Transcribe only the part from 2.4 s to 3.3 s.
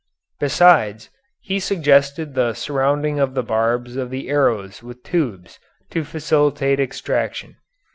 surrounding